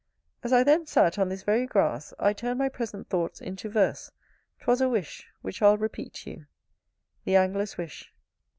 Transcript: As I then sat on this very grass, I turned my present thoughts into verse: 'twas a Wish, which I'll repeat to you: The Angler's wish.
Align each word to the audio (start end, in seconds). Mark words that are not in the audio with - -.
As 0.41 0.51
I 0.51 0.63
then 0.63 0.87
sat 0.87 1.19
on 1.19 1.29
this 1.29 1.43
very 1.43 1.67
grass, 1.67 2.11
I 2.17 2.33
turned 2.33 2.57
my 2.57 2.69
present 2.69 3.07
thoughts 3.07 3.39
into 3.39 3.69
verse: 3.69 4.09
'twas 4.61 4.81
a 4.81 4.89
Wish, 4.89 5.27
which 5.43 5.61
I'll 5.61 5.77
repeat 5.77 6.13
to 6.23 6.31
you: 6.31 6.45
The 7.23 7.35
Angler's 7.35 7.77
wish. 7.77 8.11